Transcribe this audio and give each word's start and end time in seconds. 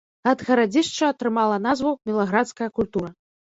Ад 0.29 0.39
гарадзішча 0.47 1.11
атрымала 1.13 1.61
назву 1.67 1.95
мілаградская 2.11 2.75
культура. 2.81 3.17